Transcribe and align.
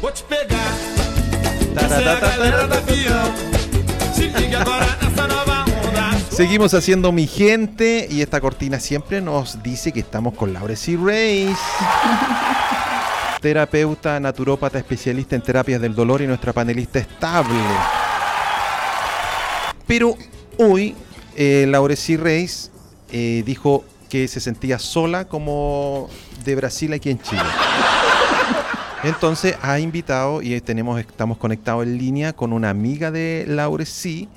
Vou 0.00 0.10
te 0.10 0.22
pegar. 0.24 0.72
Essa 1.76 2.00
é 2.00 2.08
a 2.08 2.20
galera 2.20 2.66
do 2.66 2.74
avião. 2.74 3.34
Se 4.14 4.28
ligue 4.28 4.56
agora 4.56 4.86
nessa 5.02 5.28
nova 5.28 5.64
onda. 5.86 6.18
Seguimos 6.30 6.72
haciendo 6.72 7.12
mi 7.12 7.26
gente 7.26 8.08
y 8.10 8.22
esta 8.22 8.40
cortina 8.40 8.80
siempre 8.80 9.20
nos 9.20 9.62
dice 9.62 9.92
que 9.92 10.00
estamos 10.00 10.34
con 10.34 10.54
Laura 10.54 10.74
C. 10.74 10.96
Reis. 10.96 11.58
Terapeuta, 13.42 14.18
naturópata, 14.20 14.78
especialista 14.78 15.36
en 15.36 15.42
terapias 15.42 15.80
del 15.82 15.94
dolor 15.94 16.22
y 16.22 16.26
nuestra 16.26 16.54
panelista 16.54 16.98
estable. 16.98 17.60
Pero 19.86 20.16
hoy 20.56 20.94
eh, 21.36 21.66
Laura 21.68 21.94
C. 21.94 22.16
Reis 22.16 22.70
eh, 23.12 23.42
dijo 23.44 23.84
que 24.08 24.28
se 24.28 24.40
sentía 24.40 24.78
sola 24.78 25.26
como 25.26 26.08
de 26.44 26.54
Brasil 26.54 26.92
aquí 26.94 27.10
en 27.10 27.20
Chile. 27.20 27.42
Entonces 29.02 29.56
ha 29.62 29.78
invitado 29.78 30.42
y 30.42 30.60
tenemos, 30.60 31.00
estamos 31.00 31.38
conectados 31.38 31.84
en 31.84 31.96
línea 31.96 32.34
con 32.34 32.52
una 32.52 32.68
amiga 32.68 33.10
de 33.10 33.44
Laure 33.48 33.86
C. 33.86 34.28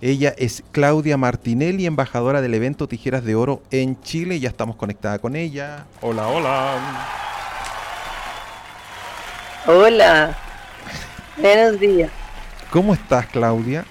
Ella 0.00 0.32
es 0.38 0.62
Claudia 0.70 1.16
Martinelli, 1.16 1.86
embajadora 1.86 2.40
del 2.40 2.54
evento 2.54 2.86
Tijeras 2.86 3.24
de 3.24 3.34
Oro 3.34 3.62
en 3.72 4.00
Chile. 4.02 4.38
Ya 4.38 4.50
estamos 4.50 4.76
conectada 4.76 5.18
con 5.18 5.34
ella. 5.34 5.86
Hola, 6.00 6.28
hola. 6.28 7.08
Hola, 9.66 10.38
buenos 11.38 11.80
días. 11.80 12.10
¿Cómo 12.70 12.94
estás, 12.94 13.26
Claudia? 13.26 13.84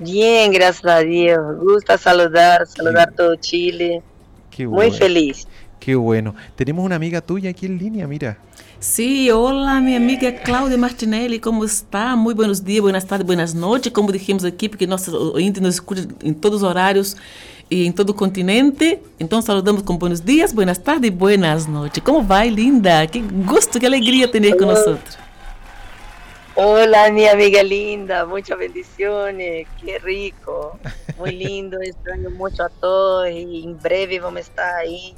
Bien, 0.00 0.50
gracias 0.50 0.86
a 0.92 0.98
Dios. 1.00 1.38
Gusta 1.60 1.98
saludar, 1.98 2.66
saludar 2.66 3.12
todo 3.12 3.36
Chile. 3.36 4.02
Qué 4.50 4.66
Muy 4.66 4.74
bueno. 4.88 4.94
feliz. 4.94 5.46
Qué 5.78 5.94
bueno. 5.94 6.34
Tenemos 6.56 6.84
una 6.84 6.96
amiga 6.96 7.20
tuya 7.20 7.50
aquí 7.50 7.66
en 7.66 7.78
línea, 7.78 8.06
mira. 8.06 8.38
Sí, 8.82 9.30
hola, 9.30 9.80
minha 9.80 9.96
amiga 9.96 10.32
Cláudia 10.32 10.76
Martinelli, 10.76 11.38
como 11.38 11.64
está? 11.64 12.16
Muito 12.16 12.38
buenos 12.38 12.60
dias, 12.60 12.82
buenas 12.82 13.04
tardes, 13.04 13.24
buenas 13.24 13.54
noites, 13.54 13.92
como 13.92 14.10
dijimos 14.10 14.44
aqui, 14.44 14.68
porque 14.68 14.88
nossos 14.88 15.14
ouvintes 15.14 15.62
nos 15.62 15.74
escutam 15.76 16.08
em 16.20 16.34
todos 16.34 16.64
os 16.64 16.68
horários 16.68 17.16
e 17.70 17.86
em 17.86 17.92
todo 17.92 18.10
o 18.10 18.14
continente. 18.14 18.98
Então 19.20 19.40
saludamos 19.40 19.82
com 19.82 19.96
buenos 19.96 20.20
dias, 20.20 20.52
buenas 20.52 20.78
tardes 20.78 21.06
e 21.06 21.10
buenas 21.12 21.68
noites. 21.68 22.02
Como 22.02 22.24
vai, 22.24 22.50
linda? 22.50 23.06
Que 23.06 23.20
gosto, 23.20 23.78
que 23.78 23.86
alegria 23.86 24.26
ter 24.26 24.58
com 24.58 24.66
nós. 24.66 24.84
Hola, 26.56 27.08
mi 27.12 27.28
amiga 27.28 27.62
linda. 27.62 28.26
Muchas 28.26 28.58
bendiciones. 28.58 29.68
Qué 29.80 30.00
rico. 30.00 30.76
Muy 31.16 31.30
lindo. 31.30 31.80
Extraño 31.82 32.30
mucho 32.30 32.64
a 32.64 32.68
todos 32.68 33.30
y 33.30 33.62
en 33.62 33.78
breve 33.78 34.18
vamos 34.18 34.40
estar 34.40 34.84
en 34.84 35.14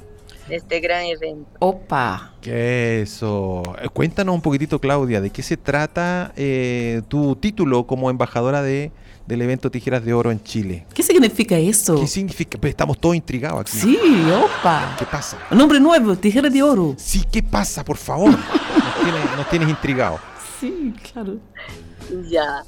este 0.49 0.79
gran 0.79 1.05
evento. 1.05 1.49
Opa! 1.59 2.33
Que 2.41 3.01
eso. 3.01 3.63
Eh, 3.81 3.89
Cuéntanos 3.89 4.35
un 4.35 4.41
poquitito, 4.41 4.79
Claudia, 4.79 5.21
de 5.21 5.29
qué 5.29 5.41
se 5.41 5.57
trata 5.57 6.31
eh, 6.35 7.01
tu 7.07 7.35
título 7.35 7.85
como 7.87 8.09
embajadora 8.09 8.61
de, 8.61 8.91
del 9.25 9.41
evento 9.41 9.71
Tijeras 9.71 10.05
de 10.05 10.13
Oro 10.13 10.31
en 10.31 10.43
Chile. 10.43 10.85
que 10.93 11.01
significa 11.03 11.57
isso? 11.57 11.99
¿Qué 11.99 12.07
significa? 12.07 12.57
Pues 12.59 12.71
estamos 12.71 12.99
todos 12.99 13.15
intrigados 13.15 13.61
aquí. 13.61 13.71
Sí, 13.77 13.97
opa! 14.31 14.95
¿Qué 14.99 15.05
pasa? 15.05 15.37
Nombre 15.51 15.79
novo, 15.79 16.15
Tijera 16.15 16.49
de 16.49 16.61
Ouro. 16.61 16.93
Sí, 16.97 17.23
¿qué 17.31 17.41
pasa, 17.41 17.83
por 17.83 17.97
favor? 17.97 18.29
Nos 18.31 19.03
tienes, 19.03 19.37
nos 19.37 19.49
tienes 19.49 19.69
intrigados. 19.69 20.19
Sim, 20.59 20.93
claro. 21.11 21.37
Ya. 22.29 22.63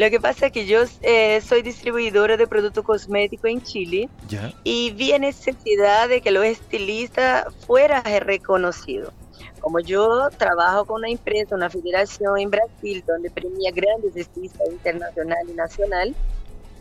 Lo 0.00 0.08
que 0.08 0.18
pasa 0.18 0.46
es 0.46 0.52
que 0.52 0.64
yo 0.64 0.80
eh, 1.02 1.42
soy 1.42 1.60
distribuidora 1.60 2.38
de 2.38 2.46
productos 2.46 2.82
cosméticos 2.82 3.50
en 3.50 3.60
Chile 3.62 4.08
¿Ya? 4.30 4.50
y 4.64 4.92
vi 4.92 5.12
necesidad 5.18 6.08
de 6.08 6.22
que 6.22 6.30
los 6.30 6.42
estilistas 6.42 7.54
fueran 7.66 8.02
reconocidos. 8.20 9.12
Como 9.60 9.78
yo 9.80 10.30
trabajo 10.38 10.86
con 10.86 11.00
una 11.00 11.10
empresa, 11.10 11.54
una 11.54 11.68
federación 11.68 12.38
en 12.38 12.48
Brasil, 12.48 13.04
donde 13.06 13.30
premia 13.30 13.70
grandes 13.72 14.16
estilistas 14.16 14.66
internacional 14.70 15.46
y 15.46 15.52
nacional, 15.52 16.16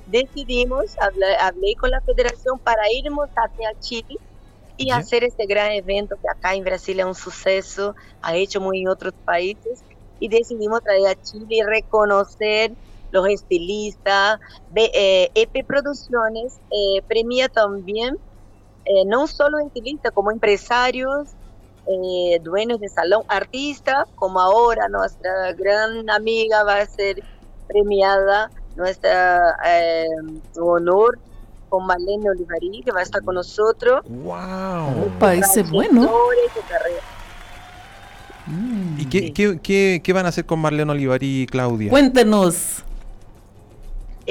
decidimos, 0.06 0.98
hablar, 1.02 1.36
hablé 1.42 1.76
con 1.76 1.92
la 1.92 2.00
federación 2.00 2.58
para 2.58 2.84
irnos 2.90 3.28
hacia 3.36 3.78
Chile 3.82 4.16
y 4.78 4.92
hacer 4.92 5.26
este 5.26 5.46
gran 5.46 5.74
evento 5.74 6.16
que 6.22 6.30
acá 6.30 6.56
en 6.56 6.64
Brasil 6.64 6.98
es 7.02 7.06
un 7.06 7.16
suceso, 7.16 7.98
ha 8.22 8.38
hecho 8.38 8.62
muy 8.62 8.80
en 8.80 8.88
otros 8.88 9.14
países, 9.26 9.84
y 10.22 10.30
decidimos 10.30 10.82
traer 10.82 11.08
a 11.08 11.22
Chile 11.22 11.48
y 11.50 11.64
reconocer 11.64 12.72
los 13.12 13.28
estilistas. 13.28 14.40
Ve- 14.72 14.92
eh, 14.94 15.32
EP 15.36 15.64
Producciones 15.66 16.60
eh, 16.72 17.02
premia 17.08 17.50
también 17.50 18.18
eh, 18.86 19.06
no 19.06 19.28
solo 19.28 19.60
estilistas, 19.60 20.12
como 20.12 20.32
empresarios, 20.32 21.30
eh, 21.88 22.40
dueños 22.42 22.80
de 22.80 22.90
salón, 22.90 23.24
artistas, 23.28 24.08
como 24.16 24.40
ahora 24.40 24.88
nuestra 24.90 25.54
gran 25.54 26.10
amiga 26.10 26.64
va 26.64 26.78
a 26.80 26.86
ser 26.86 27.24
premiada, 27.68 28.50
nuestra 28.76 29.56
eh, 29.66 30.08
honor 30.60 31.20
con 31.70 31.86
Marlene 31.86 32.30
Olivari, 32.32 32.82
que 32.84 32.92
va 32.92 33.02
a 33.02 33.04
estar 33.04 33.24
con 33.24 33.36
nosotros. 33.36 34.02
¡Wow! 34.08 35.06
Opa, 35.18 35.36
é 35.36 35.64
bueno. 35.70 36.02
Y 36.04 36.50
su 36.60 36.68
carrera. 36.68 37.02
¿Y 38.98 39.06
qué, 39.06 39.32
qué, 39.34 39.60
qué, 39.62 40.02
qué 40.04 40.14
van 40.14 40.26
a 40.26 40.30
hacer 40.30 40.46
con 40.46 40.60
Marlene 40.60 40.92
Olivari 40.92 41.44
y 41.44 41.46
Claudia? 41.46 41.92
Cuéntenos. 41.92 42.84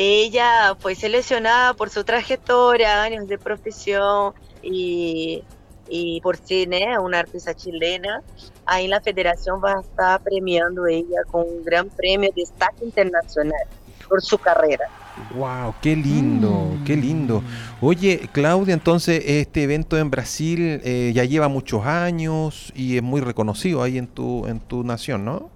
Ella 0.00 0.76
fue 0.78 0.94
seleccionada 0.94 1.74
por 1.74 1.90
su 1.90 2.04
trayectoria, 2.04 3.02
años 3.02 3.26
de 3.26 3.36
profesión 3.36 4.32
y, 4.62 5.42
y 5.88 6.20
por 6.20 6.36
ser 6.36 6.68
¿no? 6.68 7.02
una 7.02 7.18
artista 7.18 7.52
chilena. 7.52 8.22
Ahí 8.64 8.86
la 8.86 9.00
federación 9.00 9.60
va 9.60 9.72
a 9.72 9.80
estar 9.80 10.22
premiando 10.22 10.84
a 10.84 10.92
ella 10.92 11.24
con 11.28 11.40
un 11.40 11.64
gran 11.64 11.88
premio 11.88 12.30
de 12.30 12.42
destaque 12.42 12.84
internacional 12.84 13.58
por 14.08 14.22
su 14.22 14.38
carrera. 14.38 14.84
¡Wow! 15.34 15.74
¡Qué 15.82 15.96
lindo! 15.96 16.78
¡Qué 16.86 16.94
lindo! 16.94 17.42
Oye, 17.80 18.30
Claudia, 18.30 18.74
entonces 18.74 19.20
este 19.26 19.64
evento 19.64 19.98
en 19.98 20.12
Brasil 20.12 20.80
eh, 20.84 21.10
ya 21.12 21.24
lleva 21.24 21.48
muchos 21.48 21.84
años 21.84 22.72
y 22.76 22.98
es 22.98 23.02
muy 23.02 23.20
reconocido 23.20 23.82
ahí 23.82 23.98
en 23.98 24.06
tu, 24.06 24.46
en 24.46 24.60
tu 24.60 24.84
nación, 24.84 25.24
¿no? 25.24 25.50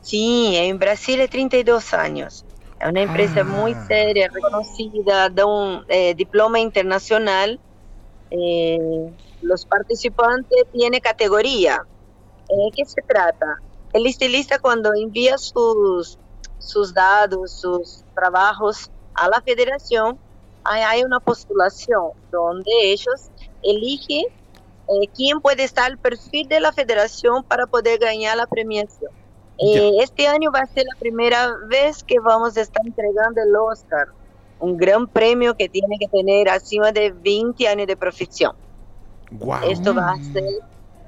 Sí, 0.00 0.54
en 0.56 0.78
Brasil 0.78 1.20
es 1.20 1.28
32 1.28 1.92
años. 1.92 2.46
Es 2.80 2.88
una 2.88 3.02
empresa 3.02 3.40
Ah. 3.40 3.44
muy 3.44 3.74
seria, 3.74 4.28
reconocida, 4.32 5.28
da 5.30 5.46
un 5.46 5.84
eh, 5.88 6.14
diploma 6.14 6.60
internacional. 6.60 7.60
Eh, 8.30 8.78
los 9.40 9.66
participantes 9.66 10.64
tienen 10.72 11.00
categoría. 11.00 11.78
¿De 12.48 12.70
qué 12.74 12.84
se 12.86 13.02
trata? 13.06 13.46
El 13.92 14.06
estilista 14.06 14.58
cuando 14.60 14.92
envía 14.94 15.36
sus, 15.38 16.18
sus 16.58 16.94
datos, 16.94 17.58
sus 17.60 18.04
trabajos 18.14 18.90
a 19.14 19.28
la 19.28 19.42
federación, 19.42 20.18
hay 20.64 21.02
una 21.02 21.20
postulación 21.20 22.12
donde 22.30 22.70
ellos 22.82 23.30
eligen 23.62 24.24
eh, 24.88 25.08
quién 25.14 25.40
puede 25.40 25.64
estar 25.64 25.86
al 25.86 25.98
perfil 25.98 26.48
de 26.48 26.60
la 26.60 26.72
federación 26.72 27.44
para 27.44 27.66
poder 27.66 27.98
ganar 28.00 28.36
la 28.36 28.46
premiación. 28.46 29.10
Eh, 29.60 29.90
este 30.02 30.26
año 30.28 30.50
va 30.52 30.60
a 30.60 30.66
ser 30.66 30.84
la 30.84 30.98
primera 31.00 31.52
vez 31.68 32.02
que 32.04 32.20
vamos 32.20 32.56
a 32.56 32.60
estar 32.60 32.86
entregando 32.86 33.40
el 33.42 33.54
Oscar, 33.56 34.06
un 34.60 34.76
gran 34.76 35.06
premio 35.08 35.54
que 35.56 35.68
tiene 35.68 35.96
que 35.98 36.06
tener 36.08 36.48
acima 36.48 36.92
de 36.92 37.10
20 37.10 37.66
años 37.68 37.86
de 37.86 37.96
profesión. 37.96 38.52
¡Wow! 39.30 39.58
Esto 39.68 39.94
va 39.94 40.12
a 40.12 40.16
ser 40.32 40.44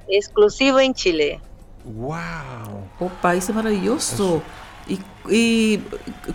exclusivo 0.08 0.80
en 0.80 0.92
Chile. 0.94 1.40
¡Wow! 1.84 2.88
Opa, 3.00 3.34
isso 3.36 3.52
é 3.52 3.54
maravilhoso. 3.54 4.42
E, 4.88 4.98
e 5.30 5.80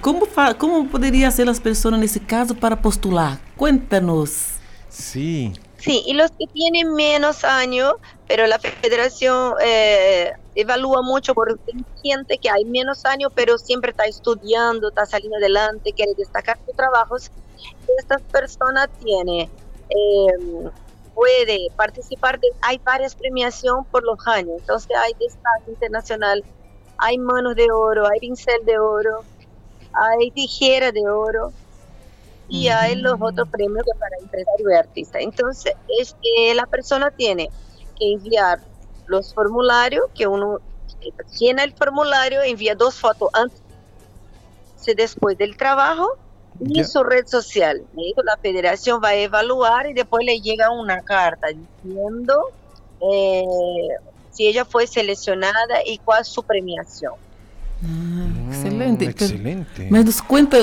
como, 0.02 0.26
fa- 0.26 0.53
como 0.56 0.88
poderia 0.88 1.30
ser 1.32 1.47
as 1.50 1.59
pessoas 1.59 2.00
nesse 2.00 2.20
caso 2.20 2.56
para 2.56 2.76
postular? 2.78 3.40
Cuéntanos. 3.58 4.56
Sí. 4.90 5.52
Sí, 5.78 6.02
y 6.08 6.14
los 6.14 6.32
que 6.32 6.47
tienen 6.47 6.94
menos 6.96 7.44
años, 7.44 7.94
pero 8.28 8.47
la 8.47 8.58
federación 8.58 9.53
eh, 9.62 10.34
evalúa 10.55 11.02
mucho 11.02 11.34
por 11.34 11.59
gente 12.02 12.37
que 12.37 12.49
hay 12.49 12.63
menos 12.66 13.05
años, 13.05 13.31
pero 13.35 13.57
siempre 13.57 13.91
está 13.91 14.05
estudiando, 14.05 14.87
está 14.90 15.05
saliendo 15.05 15.37
adelante, 15.37 15.93
quiere 15.93 16.13
destacar 16.17 16.57
sus 16.66 16.75
trabajos. 16.75 17.29
Estas 17.99 18.22
personas 18.23 18.90
tienen, 19.03 19.49
eh, 19.90 20.69
puede 21.13 21.67
participar, 21.75 22.40
de, 22.40 22.47
hay 22.61 22.79
varias 22.84 23.16
premiaciones 23.16 23.85
por 23.91 24.03
los 24.03 24.17
años, 24.28 24.57
entonces 24.59 24.90
hay 24.97 25.13
destaque 25.19 25.72
internacional, 25.72 26.43
hay 26.97 27.17
manos 27.17 27.55
de 27.55 27.67
oro, 27.72 28.08
hay 28.08 28.19
pincel 28.19 28.66
de 28.66 28.79
oro, 28.79 29.23
hay 29.91 30.31
tijera 30.31 30.91
de 30.91 31.08
oro 31.08 31.51
y 32.47 32.67
hay 32.67 32.96
los 32.96 33.16
otros 33.19 33.49
premios 33.49 33.84
que 33.84 33.97
para 33.99 34.16
empresarios 34.22 34.72
y 34.72 34.75
artistas. 34.75 35.22
Entonces, 35.22 35.73
es 35.99 36.16
que 36.22 36.53
la 36.53 36.66
persona 36.66 37.11
tiene 37.11 37.49
que 37.97 38.13
enviar 38.13 38.59
los 39.07 39.34
formularios, 39.34 40.05
que 40.13 40.28
uno 40.28 40.59
llena 41.40 41.63
el 41.63 41.73
formulario, 41.73 42.41
envía 42.41 42.75
dos 42.75 42.96
fotos 42.99 43.29
antes 43.34 43.61
y 44.87 44.93
después 44.93 45.37
del 45.37 45.57
trabajo 45.57 46.07
y 46.59 46.78
Ya. 46.79 46.84
su 46.85 47.03
red 47.03 47.25
social. 47.25 47.81
La 48.23 48.37
federación 48.41 49.02
va 49.03 49.09
a 49.09 49.16
evaluar 49.16 49.87
y 49.87 49.93
después 49.93 50.23
le 50.25 50.40
llega 50.40 50.69
una 50.72 51.02
carta 51.02 51.47
diciendo 51.47 52.34
eh, 53.02 53.43
si 54.31 54.47
ella 54.47 54.63
fue 54.66 54.85
seleccionada 54.87 55.79
y 55.85 55.97
cuál 55.99 56.22
es 56.22 56.28
su 56.28 56.43
premiación. 56.43 57.13
Ah, 57.84 58.28
excelente. 58.49 59.05
Mm, 59.05 59.09
excelente. 59.09 59.87
Mas 59.91 60.05
nos 60.05 60.22
cuenta, 60.22 60.58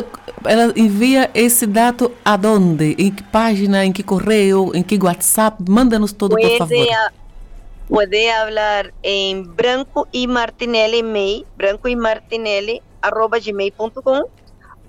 ela 0.49 0.73
envia 0.75 1.31
esse 1.35 1.67
dado 1.67 2.13
aonde? 2.25 2.95
Em 2.99 3.11
que 3.15 3.23
página, 3.25 3.85
em 3.85 3.93
que 3.93 4.03
correio, 4.03 4.71
em 4.75 4.83
que 4.83 4.97
WhatsApp? 4.97 5.61
Manda-nos 5.69 6.13
todo, 6.13 6.37
por 6.37 6.59
favor. 6.59 6.87
A- 6.89 7.13
puede 7.89 8.31
hablar 8.31 8.93
en 9.03 9.55
Branco 9.55 10.09
y 10.13 10.27
Martinelli 10.27 11.03
mail, 11.03 11.47
branco 11.57 11.89
y 11.89 11.97
Martinelli 11.97 12.83
arroba 13.01 13.39
gmail.com 13.39 14.25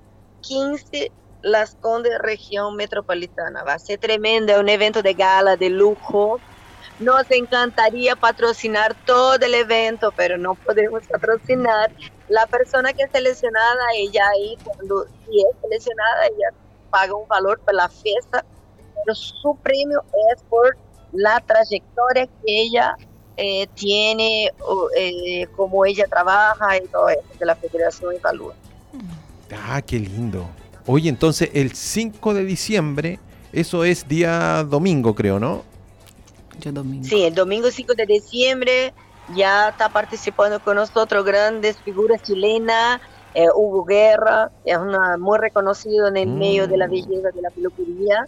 15, 0.41 1.11
Las 1.41 1.75
Condes, 1.75 2.17
región 2.19 2.75
metropolitana. 2.75 3.63
Va 3.63 3.73
a 3.73 3.79
ser 3.79 3.99
tremendo, 3.99 4.59
un 4.59 4.69
evento 4.69 5.01
de 5.01 5.13
gala, 5.13 5.55
de 5.55 5.69
lujo. 5.69 6.39
Nos 6.99 7.29
encantaría 7.29 8.15
patrocinar 8.15 8.95
todo 9.05 9.35
el 9.35 9.53
evento, 9.53 10.11
pero 10.15 10.37
no 10.37 10.55
podemos 10.55 11.05
patrocinar. 11.05 11.91
La 12.27 12.45
persona 12.47 12.91
que 12.93 13.03
es 13.03 13.11
seleccionada, 13.11 13.81
ella 13.95 14.25
ahí, 14.29 14.57
cuando 14.63 15.05
si 15.05 15.39
es 15.39 15.61
seleccionada, 15.61 16.25
ella 16.25 16.49
paga 16.89 17.13
un 17.13 17.27
valor 17.27 17.59
por 17.59 17.75
la 17.75 17.87
fiesta, 17.87 18.43
pero 18.95 19.15
su 19.15 19.55
premio 19.61 20.03
es 20.33 20.41
por 20.43 20.75
la 21.13 21.39
trayectoria 21.41 22.25
que 22.25 22.61
ella 22.61 22.95
eh, 23.37 23.67
tiene, 23.75 24.51
eh, 24.97 25.47
cómo 25.55 25.85
ella 25.85 26.05
trabaja 26.09 26.77
y 26.77 26.87
todo 26.87 27.09
eso, 27.09 27.21
que 27.37 27.45
la 27.45 27.55
federación 27.55 28.15
evalúa. 28.15 28.55
Ah, 29.51 29.81
qué 29.81 29.99
lindo. 29.99 30.49
Oye, 30.87 31.09
entonces 31.09 31.49
el 31.53 31.73
5 31.73 32.33
de 32.33 32.45
diciembre, 32.45 33.19
eso 33.51 33.83
es 33.83 34.07
día 34.07 34.63
domingo, 34.63 35.13
creo, 35.13 35.39
¿no? 35.39 35.63
Domingo. 36.71 37.03
Sí, 37.07 37.23
el 37.23 37.35
domingo 37.35 37.69
5 37.69 37.93
de 37.93 38.05
diciembre 38.05 38.93
ya 39.27 39.69
está 39.69 39.89
participando 39.89 40.59
con 40.59 40.75
nosotros 40.75 41.23
grandes 41.23 41.81
figuras 41.83 42.21
chilenas. 42.23 42.99
eh, 43.33 43.45
Hugo 43.55 43.83
Guerra, 43.85 44.49
es 44.63 44.77
una, 44.77 45.15
muy 45.19 45.37
reconocido 45.37 46.07
en 46.07 46.17
el 46.17 46.27
Mm. 46.29 46.37
medio 46.39 46.67
de 46.67 46.77
la 46.77 46.87
belleza 46.87 47.29
de 47.33 47.41
la 47.41 47.51
peluquería. 47.51 48.25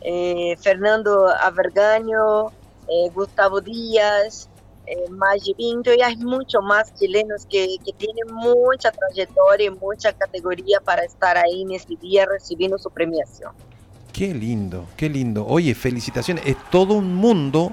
eh, 0.00 0.56
Fernando 0.60 1.28
Avergaño, 1.28 2.48
eh, 2.88 3.10
Gustavo 3.12 3.60
Díaz, 3.60 4.50
eh, 4.86 5.10
Maggi 5.10 5.54
Pinto, 5.54 5.92
y 5.94 6.02
hay 6.02 6.16
muchos 6.16 6.62
más 6.62 6.94
chilenos 6.94 7.46
que, 7.46 7.76
que 7.84 7.92
tienen 7.92 8.26
mucha 8.32 8.90
trayectoria 8.92 9.66
y 9.66 9.70
mucha 9.70 10.12
categoría 10.12 10.80
para 10.84 11.04
estar 11.04 11.36
ahí 11.36 11.62
en 11.62 11.72
ese 11.72 11.96
día 12.00 12.26
recibiendo 12.26 12.78
su 12.78 12.90
premiación. 12.90 13.52
Qué 14.12 14.32
lindo, 14.32 14.86
qué 14.96 15.08
lindo. 15.08 15.44
Oye, 15.46 15.74
felicitaciones. 15.74 16.44
Es 16.46 16.56
todo 16.70 16.94
un 16.94 17.14
mundo 17.14 17.72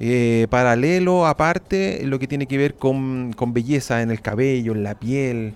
eh, 0.00 0.46
paralelo, 0.50 1.26
aparte, 1.26 2.02
lo 2.04 2.18
que 2.18 2.26
tiene 2.26 2.46
que 2.46 2.58
ver 2.58 2.74
con, 2.74 3.32
con 3.34 3.52
belleza 3.52 4.02
en 4.02 4.10
el 4.10 4.20
cabello, 4.20 4.72
en 4.72 4.82
la 4.82 4.94
piel. 4.94 5.54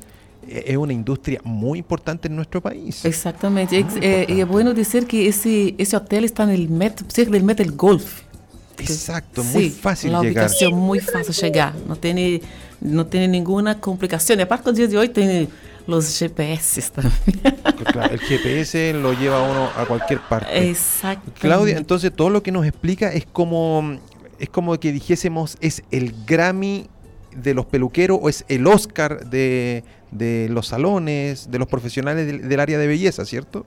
Eh, 0.49 0.65
Es 0.69 0.77
una 0.77 0.93
industria 0.93 1.41
muy 1.43 1.81
importante 1.81 2.29
en 2.29 2.37
nuestro 2.37 2.61
país. 2.61 3.05
Exatamente. 3.05 3.77
E, 3.77 3.83
Muito 3.83 3.99
é, 3.99 4.01
e 4.01 4.07
é 4.07 4.23
importante. 4.23 4.45
bueno 4.45 4.73
dizer 4.75 5.05
que 5.07 5.27
esse, 5.27 5.75
esse 5.77 5.97
hotel 5.97 6.25
está 6.25 6.47
no 6.47 6.57
metro, 6.71 7.05
cerca 7.09 7.37
do 7.37 7.45
metro 7.45 7.65
del 7.67 7.75
Golf. 7.75 8.23
Exacto, 8.79 9.43
muy 9.45 9.71
fácil 9.71 10.11
uma 10.11 10.21
llegar. 10.23 10.47
ubicação 10.47 10.71
muito 10.73 11.11
fácil 11.11 11.33
chegar. 11.33 11.75
Não 11.87 11.97
tem, 11.97 12.41
não 12.81 13.05
tem 13.05 13.29
nenhuma 13.29 13.75
complicação. 13.75 14.37
E 14.37 14.43
a 14.43 14.47
parte 14.47 14.65
do 14.65 14.73
dia 14.73 14.87
de 14.89 14.97
hoje 14.97 15.09
tem 15.09 15.49
os 15.87 16.19
GPS 16.19 16.91
também. 16.91 17.13
Claro, 17.93 18.13
el 18.15 18.19
GPS 18.21 18.93
lo 18.95 19.13
lleva 19.13 19.41
uno 19.43 19.71
a 19.77 19.87
cualquier 19.87 20.21
parte. 20.29 20.51
Exactamente. 20.53 21.41
Claudia, 21.41 21.77
entonces 21.79 22.11
todo 22.15 22.31
lo 22.31 22.43
que 22.43 22.51
nos 22.53 22.67
explica 22.67 23.13
es 23.13 23.25
como 23.27 23.99
es 24.39 24.49
como 24.51 24.79
que 24.79 24.93
dijésemos 24.93 25.57
es 25.61 25.83
el 25.91 26.13
Grammy 26.27 26.89
de 27.35 27.55
los 27.55 27.67
peluqueros 27.67 28.19
o 28.21 28.29
es 28.29 28.45
el 28.49 28.67
Oscar 28.67 29.27
de, 29.31 29.85
de 30.11 30.49
los 30.51 30.67
salones, 30.69 31.51
de 31.51 31.59
los 31.59 31.69
profesionales 31.69 32.27
del, 32.27 32.49
del 32.49 32.61
área 32.61 32.79
de 32.79 32.87
belleza, 32.87 33.25
¿cierto? 33.25 33.65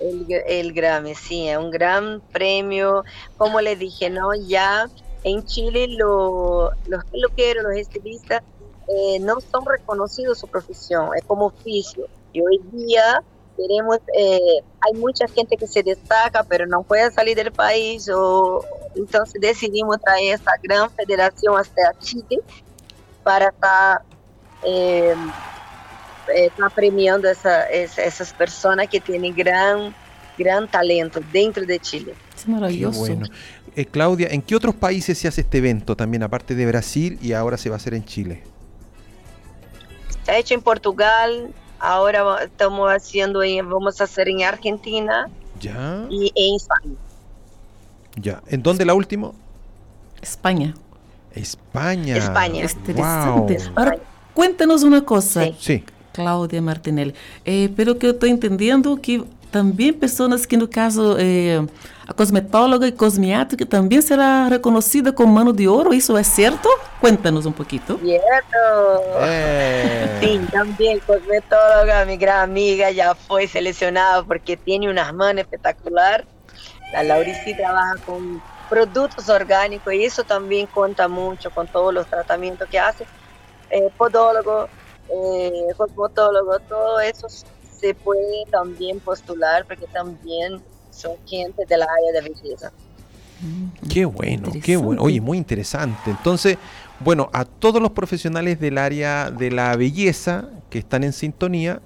El 0.00 0.72
Grammy, 0.72 1.14
sí, 1.14 1.48
es 1.48 1.58
un 1.58 1.70
gran 1.70 2.20
premio. 2.32 3.04
Como 3.36 3.60
les 3.60 3.78
dije, 3.78 4.10
¿no? 4.10 4.30
Ya 4.46 4.88
en 5.24 5.44
Chile 5.44 5.86
lo- 5.88 6.70
los 6.86 7.04
peluqueros, 7.06 7.64
los 7.64 7.76
estilistas, 7.76 8.42
eh, 8.88 9.18
no 9.20 9.40
son 9.40 9.64
reconocidos 9.66 10.38
su 10.38 10.46
profesión, 10.48 11.10
es 11.16 11.24
como 11.26 11.46
oficio. 11.46 12.06
Y 12.32 12.40
hoy 12.40 12.60
día 12.72 13.22
queremos, 13.56 13.98
eh, 14.16 14.38
hay 14.80 14.92
mucha 14.94 15.26
gente 15.28 15.56
que 15.56 15.66
se 15.66 15.82
destaca, 15.82 16.44
pero 16.44 16.66
no 16.66 16.82
puede 16.84 17.10
salir 17.10 17.36
del 17.36 17.52
país, 17.52 18.08
o 18.14 18.64
entonces 18.94 19.40
decidimos 19.40 19.98
traer 20.00 20.34
esta 20.36 20.52
gran 20.62 20.88
federación 20.92 21.58
hasta 21.58 21.92
Chile 21.98 22.38
para 23.22 23.48
estar 23.48 24.00
eh, 24.62 25.14
está 26.34 26.68
premiando 26.70 27.28
essa, 27.28 27.64
essa- 27.70 28.02
essas 28.02 28.32
pessoas 28.32 28.76
que 28.88 29.00
têm 29.00 29.32
gran, 29.32 29.94
gran 30.38 30.66
talento 30.68 31.20
dentro 31.32 31.64
de 31.66 31.78
Chile. 31.78 32.14
Qué 32.44 32.50
maravilhoso. 32.50 32.98
bueno. 33.00 33.26
Eh, 33.76 33.84
Claudia, 33.84 34.28
¿en 34.30 34.42
qué 34.42 34.56
otros 34.56 34.74
países 34.74 35.16
se 35.18 35.28
hace 35.28 35.42
este 35.42 35.58
evento 35.58 35.94
también, 35.96 36.22
aparte 36.24 36.54
de 36.54 36.66
Brasil 36.66 37.18
y 37.22 37.32
ahora 37.32 37.56
se 37.56 37.68
va 37.68 37.76
a 37.76 37.78
hacer 37.78 37.94
en 37.94 38.04
Chile? 38.04 38.42
Está 40.10 40.36
hecho 40.36 40.54
en 40.54 40.62
Portugal, 40.62 41.52
ahora 41.78 42.42
estamos 42.44 42.90
haciendo, 42.90 43.42
en, 43.42 43.68
vamos 43.68 44.00
a 44.00 44.04
hacer 44.04 44.28
en 44.28 44.42
Argentina 44.42 45.28
Ya, 45.60 46.04
y 46.10 46.32
en 46.34 46.56
España. 46.56 46.94
ya. 48.16 48.42
¿En 48.48 48.62
dónde 48.62 48.84
la 48.84 48.94
última? 48.94 49.30
Espanha. 50.20 50.74
España. 51.34 52.16
España. 52.16 52.62
Interessante. 52.62 53.58
Wow. 53.58 53.72
Agora, 53.76 53.98
conta-nos 54.34 54.82
uma 54.82 55.00
coisa. 55.02 55.44
Sim. 55.44 55.54
Sí. 55.60 55.84
Cláudia 56.18 56.60
Martinelli. 56.60 57.14
Eh, 57.46 57.68
pelo 57.76 57.94
que 57.94 58.04
eu 58.04 58.10
estou 58.10 58.28
entendendo, 58.28 58.96
que 58.96 59.24
também 59.52 59.92
pessoas 59.92 60.44
que, 60.44 60.56
no 60.56 60.66
caso, 60.66 61.16
eh, 61.16 61.64
a 62.08 62.12
cosmetóloga 62.12 62.88
e 62.88 62.92
cosmiátrica 62.92 63.64
também 63.64 64.00
será 64.02 64.48
reconhecida 64.48 65.12
como 65.12 65.32
mano 65.32 65.52
de 65.52 65.68
ouro, 65.68 65.94
isso 65.94 66.16
é 66.16 66.24
certo? 66.24 66.68
Conta-nos 67.00 67.46
um 67.46 67.52
pouquinho. 67.52 67.82
Cierto. 68.02 68.58
Eh, 69.20 70.18
Sí, 70.20 70.40
también 70.50 70.98
cosmetóloga, 71.06 72.04
mi 72.04 72.16
gran 72.16 72.40
amiga, 72.40 72.90
ya 72.90 73.14
fue 73.14 73.46
seleccionada 73.46 74.24
porque 74.24 74.56
tiene 74.56 74.90
unas 74.90 75.14
manos 75.14 75.42
espectacular. 75.42 76.26
La 76.92 77.04
Laurici 77.04 77.54
trabaja 77.54 77.94
con 78.04 78.42
productos 78.68 79.28
orgánicos 79.28 79.94
y 79.94 80.04
eso 80.04 80.24
también 80.24 80.66
cuenta 80.66 81.06
mucho 81.06 81.50
con 81.52 81.68
todos 81.68 81.94
los 81.94 82.08
tratamientos 82.08 82.68
que 82.68 82.80
hace. 82.80 83.06
Eh, 83.70 83.88
podólogo, 83.96 84.68
eh, 85.10 85.74
cosmetólogo, 85.76 86.58
todo 86.68 87.00
eso 87.00 87.26
se 87.28 87.94
puede 87.94 88.44
también 88.50 89.00
postular 89.00 89.64
porque 89.66 89.86
también 89.86 90.60
son 90.90 91.12
gente 91.26 91.64
del 91.66 91.82
área 91.82 92.12
de 92.12 92.20
belleza. 92.28 92.72
Qué 93.88 94.04
bueno, 94.04 94.50
qué 94.62 94.76
bueno. 94.76 95.02
Oye, 95.02 95.20
muy 95.20 95.38
interesante. 95.38 96.10
Entonces, 96.10 96.58
bueno, 96.98 97.30
a 97.32 97.44
todos 97.44 97.80
los 97.80 97.92
profesionales 97.92 98.58
del 98.58 98.78
área 98.78 99.30
de 99.30 99.52
la 99.52 99.76
belleza 99.76 100.48
que 100.70 100.80
están 100.80 101.04
en 101.04 101.12
sintonía, 101.12 101.80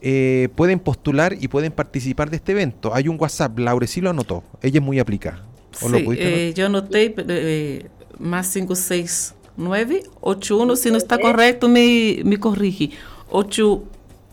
eh, 0.00 0.48
pueden 0.56 0.80
postular 0.80 1.36
y 1.40 1.46
pueden 1.46 1.70
participar 1.70 2.30
de 2.30 2.36
este 2.36 2.50
evento. 2.50 2.92
Hay 2.92 3.06
un 3.06 3.16
WhatsApp, 3.20 3.56
Laureci 3.56 4.00
lo 4.00 4.10
anotó. 4.10 4.42
Ella 4.60 4.80
es 4.80 4.84
muy 4.84 4.98
aplicada. 4.98 5.44
¿O 5.80 5.88
lo 5.88 5.98
eh, 6.12 6.52
eu 6.56 6.66
anotei 6.66 7.14
eh, 7.28 7.86
mais 8.18 8.46
569 8.52 9.41
81, 9.56 10.76
se 10.76 10.90
não 10.90 10.98
está 10.98 11.18
correto, 11.18 11.66
me, 11.68 12.22
me 12.24 12.36
corrige. 12.36 12.92
8, 13.30 13.82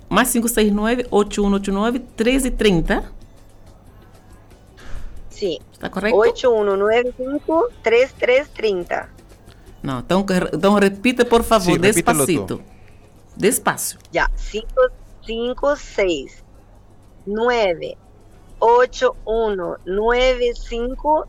mais 0.09 0.29
569 0.31 1.05
8189 1.11 1.99
1330. 1.99 3.11
Sí, 5.29 5.59
¿Está 5.71 5.89
correcto? 5.89 6.19
8195-3330. 6.19 9.07
Não, 9.81 9.99
então, 9.99 10.25
então 10.53 10.73
repita, 10.73 11.23
por 11.23 11.41
favor, 11.43 11.75
Sim, 11.75 11.79
despacito. 11.79 12.61
Despacio. 13.37 13.97
Ya, 14.13 14.29
556 14.35 16.43
9 17.25 17.85
81 17.85 17.87
95 17.87 18.08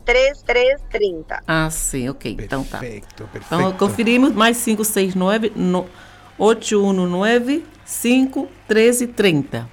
3330. 0.05 1.43
Ah, 1.47 1.69
sim, 1.71 2.09
ok. 2.09 2.37
Então 2.39 2.63
tá. 2.63 2.79
Perfecto, 2.79 3.27
perfecto. 3.31 3.55
Então 3.55 3.71
conferimos 3.73 4.33
mais 4.33 4.61
569 4.63 5.53
no 5.55 5.87
819 6.37 7.65
5 7.85 8.47
13 8.67 9.07
30. 9.07 9.69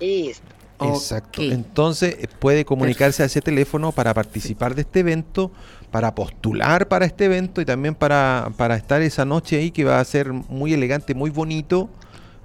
Listo. 0.00 0.54
Exacto. 0.80 1.40
Entonces 1.40 2.16
eh, 2.18 2.28
puede 2.38 2.64
comunicarse 2.64 3.22
a 3.22 3.26
ese 3.26 3.40
teléfono 3.40 3.92
para 3.92 4.12
participar 4.12 4.74
de 4.74 4.82
este 4.82 5.00
evento, 5.00 5.52
para 5.90 6.14
postular 6.14 6.88
para 6.88 7.06
este 7.06 7.26
evento 7.26 7.60
y 7.60 7.64
también 7.64 7.94
para, 7.94 8.50
para 8.56 8.76
estar 8.76 9.00
esa 9.02 9.24
noche 9.24 9.56
ahí 9.56 9.70
que 9.70 9.84
va 9.84 10.00
a 10.00 10.04
ser 10.04 10.32
muy 10.32 10.74
elegante, 10.74 11.14
muy 11.14 11.30
bonito 11.30 11.88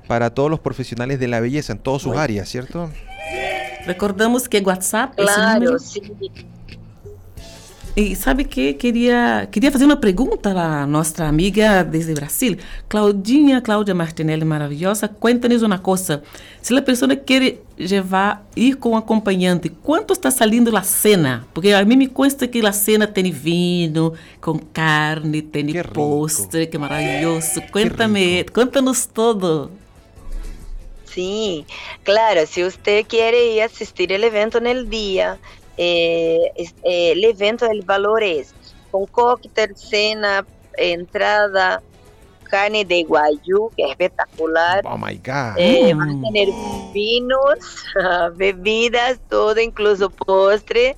para 0.08 0.29
todos 0.29 0.50
los 0.50 0.60
profesionales 0.60 1.19
de 1.19 1.27
la 1.27 1.39
belleza 1.39 1.74
en 1.74 1.79
todas 1.79 2.01
sus 2.01 2.15
áreas, 2.15 2.50
¿cierto? 2.50 2.89
Recordamos 3.86 4.48
que 4.48 4.59
WhatsApp 4.59 5.13
esse 5.21 5.33
Claro, 5.33 5.59
número. 5.59 5.79
sí. 5.79 6.01
E 7.98 8.15
sabe 8.15 8.45
que 8.45 8.74
queria 8.75 9.48
queria 9.51 9.71
fazer 9.71 9.83
uma 9.83 9.98
pergunta 9.98 10.51
à 10.51 10.86
nossa 10.86 11.25
amiga 11.25 11.83
desde 11.83 12.13
Brasil, 12.13 12.55
Claudinha, 12.88 13.59
Cláudia 13.62 13.93
Martinelli, 13.95 14.45
maravilhosa. 14.45 15.07
Cuéntanos 15.07 15.63
uma 15.63 15.79
coisa. 15.79 16.24
Se 16.62 16.74
a 16.74 16.81
pessoa 16.81 17.13
quer 17.15 17.57
levar, 17.77 18.48
ir 18.55 18.75
com 18.75 18.91
um 18.91 18.95
acompanhante, 18.95 19.69
quanto 19.69 20.13
está 20.13 20.29
saindo 20.31 20.75
a 20.77 20.83
cena? 20.83 21.45
Porque 21.53 21.71
a 21.74 21.83
mim 21.83 21.98
me 21.98 22.07
consta 22.07 22.48
que 22.48 22.65
a 22.65 22.71
cena 22.71 23.05
tem 23.07 23.31
vinho, 23.31 24.13
com 24.39 24.57
carne, 24.57 25.41
tem 25.41 25.65
Que 25.65 25.83
postre, 25.83 26.67
que 26.67 26.77
maravilhoso. 26.77 27.62
Cuéntame, 27.71 28.45
conta-nos 28.53 29.05
todo. 29.07 29.71
Sí, 31.13 31.66
claro, 32.04 32.46
si 32.46 32.63
usted 32.63 33.06
quiere 33.08 33.54
ir 33.54 33.62
a 33.62 33.66
asistir 33.66 34.12
el 34.12 34.24
evento 34.24 34.58
en 34.58 34.68
el 34.68 34.89
día, 34.89 35.38
eh, 35.78 36.51
eh, 36.56 37.12
el 37.12 37.24
evento, 37.24 37.66
el 37.66 37.82
valor 37.82 38.24
es 38.24 38.54
con 38.92 39.06
cóctel, 39.06 39.75
cena, 39.75 40.46
entrada, 40.78 41.82
carne 42.50 42.84
de 42.84 43.04
guayú, 43.04 43.70
que 43.78 43.84
es 43.84 43.92
espectacular. 43.92 44.84
Oh 44.86 44.98
my 44.98 45.16
God. 45.18 45.58
Eh, 45.58 45.94
Mm. 45.94 45.98
Van 45.98 46.10
a 46.10 46.22
tener 46.28 46.50
vinos, 46.94 47.60
bebidas, 48.36 49.20
todo, 49.30 49.60
incluso 49.60 50.10
postre. 50.10 50.98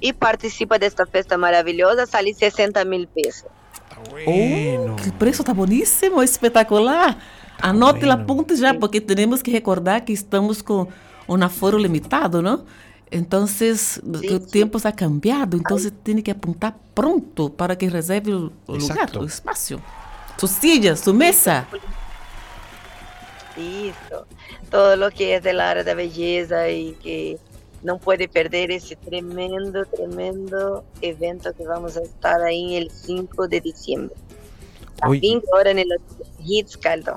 Y 0.00 0.12
participa 0.12 0.78
de 0.78 0.86
esta 0.86 1.06
fiesta 1.06 1.36
maravillosa, 1.36 2.06
sale 2.06 2.34
60 2.34 2.84
mil 2.84 3.06
pesos. 3.06 3.46
Está 3.72 4.10
bueno. 4.10 4.96
Que 4.96 5.12
preço 5.12 5.44
tá 5.44 5.52
boníssimo, 5.52 6.22
espetacular. 6.22 7.16
Anote 7.62 8.04
lá 8.04 8.16
bueno. 8.16 8.26
ponte 8.26 8.56
já, 8.56 8.74
porque 8.74 9.00
temos 9.00 9.40
que 9.40 9.50
recordar 9.50 10.04
que 10.04 10.12
estamos 10.12 10.60
com 10.60 10.88
um 11.28 11.42
aforo 11.42 11.78
limitado, 11.78 12.42
não? 12.42 12.64
Então, 13.10 13.44
que 13.46 14.34
o 14.34 14.40
sim. 14.40 14.46
tempo 14.50 14.78
está 14.78 14.90
cambiado, 14.90 15.56
então 15.56 15.78
você 15.78 15.90
tem 15.90 16.20
que 16.22 16.30
apontar 16.30 16.74
pronto 16.94 17.50
para 17.50 17.76
que 17.76 17.86
reserve 17.86 18.32
o 18.32 18.52
o 18.66 18.72
lugar, 18.72 18.96
Exato. 18.96 19.20
o 19.20 19.24
espaço. 19.24 19.80
Sua 20.38 20.48
silla, 20.48 20.96
sua 20.96 21.12
mesa. 21.12 21.68
Listo. 23.56 24.26
Todo 24.70 24.96
lo 24.96 25.10
que 25.10 25.34
es 25.34 25.42
del 25.42 25.60
área 25.60 25.84
de 25.84 25.94
belleza 25.94 26.68
y 26.70 26.94
que 27.02 27.38
no 27.82 27.98
puede 27.98 28.28
perder 28.28 28.70
ese 28.70 28.96
tremendo, 28.96 29.84
tremendo 29.86 30.84
evento 31.00 31.52
que 31.54 31.64
vamos 31.64 31.96
a 31.96 32.02
estar 32.02 32.40
ahí 32.42 32.76
el 32.76 32.90
5 32.90 33.46
de 33.46 33.60
diciembre. 33.60 34.16
A 35.02 35.08
Oye. 35.08 35.20
20 35.20 35.46
horas 35.52 35.72
en 35.72 35.78
el 35.80 35.88
Hits 36.44 36.76
Caldo. 36.76 37.16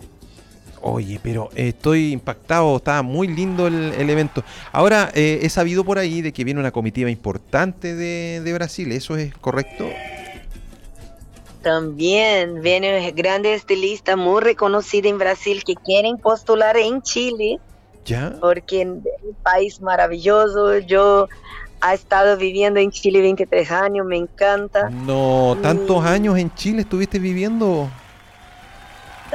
Oye, 0.82 1.20
pero 1.22 1.50
eh, 1.56 1.70
estoy 1.70 2.12
impactado, 2.12 2.78
está 2.78 3.02
muy 3.02 3.28
lindo 3.28 3.68
el, 3.68 3.94
el 3.94 4.10
evento. 4.10 4.44
Ahora, 4.72 5.10
eh, 5.16 5.40
he 5.42 5.50
sabido 5.50 5.84
por 5.84 5.98
ahí 5.98 6.22
de 6.22 6.32
que 6.32 6.44
viene 6.44 6.60
una 6.60 6.72
comitiva 6.72 7.10
importante 7.10 7.96
de, 7.96 8.42
de 8.42 8.54
Brasil, 8.54 8.92
¿eso 8.92 9.18
es 9.18 9.34
correcto? 9.36 9.88
También 11.64 12.62
vienen 12.62 13.16
grandes 13.16 13.58
estilistas 13.58 14.16
muy 14.16 14.42
reconocidos 14.42 15.12
en 15.12 15.18
Brasil 15.18 15.64
que 15.66 15.74
quieren 15.76 16.18
postular 16.18 16.78
en 16.78 17.02
Chile 17.02 17.60
¿Ya? 18.06 18.36
porque 18.40 18.84
es 18.84 18.88
un 18.88 19.36
país 19.42 19.82
maravilloso. 19.82 20.78
Yo 20.78 21.28
he 21.92 21.96
estado 21.96 22.38
viviendo 22.38 22.80
en 22.80 22.92
Chile 22.92 23.22
23 23.22 23.72
años, 23.72 24.06
me 24.06 24.18
encanta. 24.18 24.92
No, 24.92 25.58
tantos 25.62 26.06
años 26.06 26.38
en 26.38 26.54
Chile 26.54 26.82
estuviste 26.82 27.18
viviendo. 27.18 27.90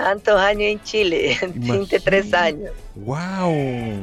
Tantos 0.02 0.40
años 0.40 0.62
en 0.62 0.82
Chile, 0.82 1.36
23 1.54 2.32
años. 2.34 2.70
¡Wow! 2.94 4.00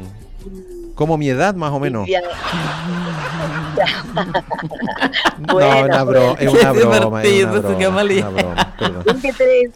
Como 0.95 1.17
mi 1.17 1.29
edad, 1.29 1.55
más 1.55 1.71
o 1.71 1.79
menos. 1.79 2.05
Via- 2.05 2.21
no, 5.39 5.53
Bueno, 5.53 5.85
una 5.85 6.03
bro- 6.03 6.37
es 6.39 6.49
una 6.53 6.71
broma. 6.71 7.23
Es 7.23 7.43
una 7.43 7.51
broma, 7.59 7.77
Gamaliel. 7.79 8.25
una 8.25 8.29
broma, 8.41 8.75
perdón. 8.79 9.03
23 9.05 9.69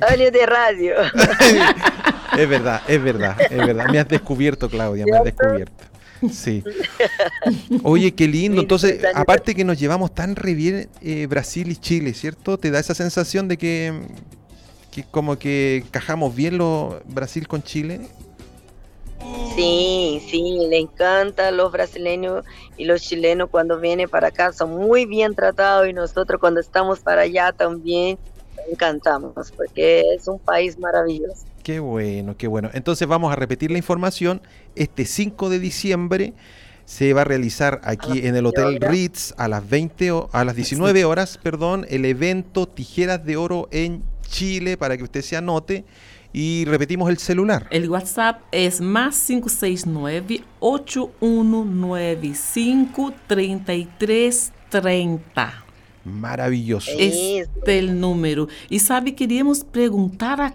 años 0.00 0.32
de 0.32 0.46
radio. 0.46 0.94
Es 2.36 2.48
verdad, 2.48 2.82
es 2.86 3.02
verdad, 3.02 3.36
es 3.40 3.56
verdad. 3.56 3.86
Me 3.90 3.98
has 3.98 4.08
descubierto, 4.08 4.68
Claudia, 4.68 5.04
me 5.06 5.16
has 5.16 5.24
descubierto. 5.24 5.84
Sí. 6.32 6.64
Oye, 7.84 8.12
qué 8.12 8.26
lindo. 8.26 8.60
Entonces, 8.60 8.90
23 8.90 9.14
años. 9.14 9.22
aparte 9.22 9.54
que 9.54 9.64
nos 9.64 9.78
llevamos 9.78 10.12
tan 10.14 10.34
re 10.34 10.54
bien 10.54 10.88
eh, 11.00 11.26
Brasil 11.28 11.68
y 11.70 11.76
Chile, 11.76 12.12
¿cierto? 12.14 12.58
¿Te 12.58 12.70
da 12.72 12.80
esa 12.80 12.94
sensación 12.94 13.46
de 13.48 13.56
que, 13.56 13.92
que 15.02 15.10
como 15.10 15.38
que 15.38 15.84
cajamos 15.90 16.34
bien 16.34 16.58
lo 16.58 17.00
Brasil 17.06 17.46
con 17.48 17.62
Chile? 17.62 18.00
Sí, 19.54 20.22
sí, 20.30 20.66
le 20.70 20.78
encanta 20.78 21.48
a 21.48 21.50
los 21.50 21.72
brasileños 21.72 22.44
y 22.76 22.84
los 22.84 23.02
chilenos 23.02 23.48
cuando 23.50 23.80
vienen 23.80 24.08
para 24.08 24.28
acá 24.28 24.52
son 24.52 24.76
muy 24.76 25.04
bien 25.06 25.34
tratados 25.34 25.88
y 25.88 25.92
nosotros 25.92 26.40
cuando 26.40 26.60
estamos 26.60 27.00
para 27.00 27.22
allá 27.22 27.52
también 27.52 28.18
encantamos 28.70 29.52
porque 29.56 30.02
es 30.16 30.28
un 30.28 30.38
país 30.38 30.78
maravilloso. 30.78 31.44
Qué 31.64 31.80
bueno, 31.80 32.36
qué 32.36 32.46
bueno. 32.46 32.70
Entonces 32.72 33.06
vamos 33.08 33.32
a 33.32 33.36
repetir 33.36 33.70
la 33.70 33.78
información. 33.78 34.40
Este 34.76 35.04
5 35.04 35.50
de 35.50 35.58
diciembre 35.58 36.32
se 36.84 37.12
va 37.12 37.22
a 37.22 37.24
realizar 37.24 37.80
aquí 37.84 38.20
en 38.26 38.36
el 38.36 38.44
20 38.44 38.48
Hotel. 38.62 38.80
Ritz 38.88 39.34
a 39.36 39.48
las 39.48 39.68
20 39.68 40.12
o- 40.12 40.28
a 40.32 40.44
las 40.44 40.54
19 40.56 41.04
horas, 41.04 41.38
perdón, 41.42 41.84
el 41.90 42.04
evento 42.04 42.66
Tijeras 42.66 43.24
de 43.26 43.36
Oro 43.36 43.68
en 43.72 44.02
Chile 44.28 44.76
para 44.76 44.96
que 44.96 45.02
usted 45.02 45.22
se 45.22 45.36
anote 45.36 45.84
y 46.32 46.64
repetimos 46.66 47.08
el 47.10 47.18
celular. 47.18 47.66
El 47.70 47.88
WhatsApp 47.88 48.42
es 48.52 48.80
más 48.80 49.16
569-8195-3330. 54.28 55.52
Maravilloso. 56.04 56.90
Eh. 56.92 57.38
Este 57.40 57.78
é 57.78 57.82
o 57.82 57.92
número. 57.94 58.48
E 58.70 58.78
sabe, 58.78 59.12
queríamos 59.12 59.62
perguntar 59.62 60.40
a, 60.40 60.54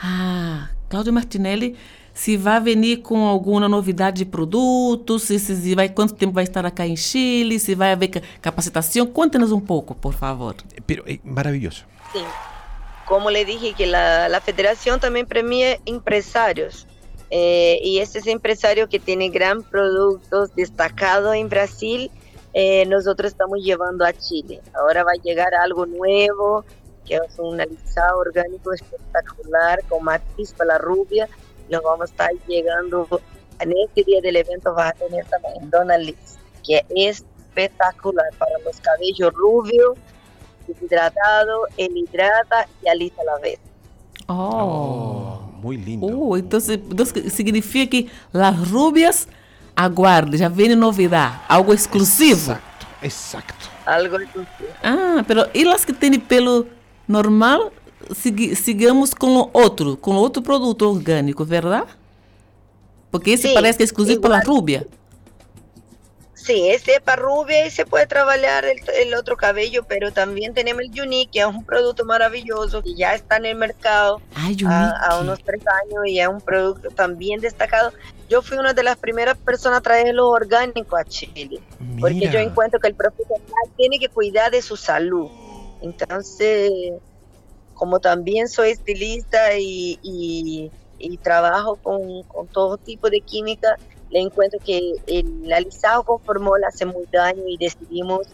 a 0.00 0.68
Cláudia 0.88 1.12
Martinelli 1.12 1.74
se 2.14 2.36
vai 2.36 2.60
vir 2.60 2.98
com 2.98 3.26
alguma 3.26 3.66
novidade 3.68 4.18
de 4.18 4.26
produtos, 4.26 5.22
se, 5.22 5.38
se 5.38 5.74
vai, 5.74 5.88
quanto 5.88 6.12
tempo 6.14 6.34
vai 6.34 6.44
estar 6.44 6.64
acá 6.66 6.86
em 6.86 6.94
Chile, 6.94 7.58
se 7.58 7.74
vai 7.74 7.90
haver 7.92 8.08
ca- 8.08 8.20
capacitação. 8.40 9.06
Conte-nos 9.06 9.50
um 9.50 9.58
pouco, 9.60 9.94
por 9.94 10.12
favor. 10.12 10.54
Pero 10.86 11.02
eh, 11.06 11.18
maravilloso. 11.24 11.84
Sí. 12.12 12.18
Como 13.06 13.30
le 13.30 13.44
dije 13.44 13.74
que 13.74 13.86
la, 13.86 14.28
la 14.28 14.40
federación 14.40 15.00
también 15.00 15.26
premia 15.26 15.78
empresarios 15.86 16.86
eh, 17.34 17.80
y 17.82 18.00
estos 18.00 18.26
empresarios 18.26 18.90
que 18.90 19.00
tienen 19.00 19.32
gran 19.32 19.62
productos 19.62 20.54
destacados 20.54 21.34
en 21.34 21.48
Brasil, 21.48 22.10
eh, 22.52 22.84
nosotros 22.84 23.32
estamos 23.32 23.60
llevando 23.60 24.04
a 24.04 24.12
Chile. 24.12 24.60
Ahora 24.74 25.02
va 25.02 25.12
a 25.12 25.22
llegar 25.22 25.54
algo 25.54 25.86
nuevo, 25.86 26.62
que 27.06 27.14
es 27.14 27.38
un 27.38 27.58
alisado 27.58 28.18
orgánico 28.18 28.74
espectacular 28.74 29.82
con 29.88 30.04
matiz 30.04 30.52
para 30.52 30.74
la 30.74 30.78
rubia. 30.78 31.26
Lo 31.70 31.80
vamos 31.80 32.10
a 32.10 32.12
estar 32.12 32.30
llegando 32.46 33.08
en 33.60 33.72
este 33.82 34.04
día 34.04 34.20
del 34.20 34.36
evento. 34.36 34.74
Va 34.74 34.88
a 34.88 34.92
tener 34.92 35.24
también 35.24 35.70
Donald 35.70 36.04
Liz, 36.04 36.36
que 36.62 36.84
es 36.94 37.24
espectacular 37.48 38.28
para 38.36 38.58
los 38.58 38.78
cabellos 38.80 39.32
rubios 39.32 39.96
hidratado, 40.80 41.66
él 41.76 41.96
hidrata 41.96 42.66
y 42.82 42.88
alisa 42.88 43.20
a 43.22 43.24
la 43.24 43.38
vez. 43.38 43.58
Oh. 44.28 45.38
muy 45.62 45.76
lindo. 45.76 46.06
Oh, 46.06 46.36
então, 46.36 46.58
se- 46.60 46.74
então 46.74 47.06
significa 47.30 47.86
que 47.90 48.10
as 48.34 48.68
rubias 48.68 49.28
aguardem, 49.76 50.36
já 50.38 50.48
vem 50.48 50.74
novidade, 50.74 51.38
algo 51.48 51.72
exclusivo. 51.72 52.52
Exacto, 52.52 52.86
exacto. 53.02 53.70
Algo 53.86 54.16
exclusivo. 54.16 54.68
Ah, 54.82 55.24
pero 55.26 55.48
e 55.54 55.64
las 55.64 55.84
que 55.84 55.92
têm 55.92 56.18
pelo 56.18 56.66
normal, 57.06 57.72
segui- 58.14 58.56
sigamos 58.56 59.14
com 59.14 59.48
outro, 59.52 59.96
com 59.96 60.14
outro 60.16 60.42
produto 60.42 60.82
orgânico, 60.88 61.44
verdade? 61.44 61.88
Porque 63.10 63.30
esse 63.30 63.48
Sim, 63.48 63.54
parece 63.54 63.76
que 63.78 63.82
é 63.82 63.86
exclusivo 63.86 64.20
para 64.20 64.38
a 64.38 64.40
igual. 64.42 64.56
Sí, 66.44 66.68
es 66.68 66.82
para 67.04 67.22
rubia 67.22 67.66
y 67.66 67.70
se 67.70 67.86
puede 67.86 68.06
trabajar 68.06 68.64
el, 68.64 68.78
el 68.98 69.14
otro 69.14 69.36
cabello, 69.36 69.84
pero 69.88 70.10
también 70.12 70.52
tenemos 70.54 70.82
el 70.82 71.00
Unique, 71.00 71.30
que 71.32 71.38
es 71.40 71.46
un 71.46 71.64
producto 71.64 72.04
maravilloso 72.04 72.82
que 72.82 72.94
ya 72.96 73.14
está 73.14 73.36
en 73.36 73.46
el 73.46 73.56
mercado 73.56 74.20
Ai, 74.34 74.56
a, 74.66 75.20
unos 75.20 75.38
tres 75.44 75.60
años 75.84 76.02
y 76.06 76.18
es 76.18 76.26
un 76.26 76.40
producto 76.40 76.88
también 76.90 77.40
destacado. 77.40 77.92
Yo 78.28 78.42
fui 78.42 78.58
una 78.58 78.72
de 78.72 78.82
las 78.82 78.96
primeras 78.98 79.38
personas 79.38 79.78
a 79.78 79.82
traerlo 79.82 80.28
orgánico 80.30 80.96
a 80.96 81.04
Chile, 81.04 81.60
porque 82.00 82.28
yo 82.32 82.40
encuentro 82.40 82.80
que 82.80 82.88
el 82.88 82.94
profesional 82.96 83.70
tiene 83.76 83.98
que 84.00 84.08
cuidar 84.08 84.50
de 84.50 84.62
su 84.62 84.76
salud. 84.76 85.28
Entonces, 85.80 86.70
como 87.74 88.00
también 88.00 88.48
soy 88.48 88.70
estilista 88.70 89.56
y, 89.58 89.98
y- 90.02 90.70
y 90.98 91.16
trabajo 91.18 91.76
con, 91.82 92.22
con 92.28 92.46
todo 92.48 92.76
tipo 92.78 93.10
de 93.10 93.20
química, 93.20 93.76
le 94.12 94.20
encuentro 94.20 94.58
que 94.64 94.94
el 95.06 95.52
alisado 95.52 96.02
con 96.02 96.20
formol 96.20 96.62
hace 96.64 96.84
muy 96.84 97.04
daño 97.10 97.42
y 97.48 97.56
decidimos 97.56 98.28